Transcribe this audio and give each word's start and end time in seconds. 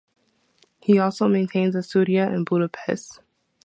He 0.79 0.97
also 0.97 1.27
maintains 1.27 1.75
a 1.75 1.83
studio 1.83 2.27
in 2.33 2.43
Budapest. 2.43 3.19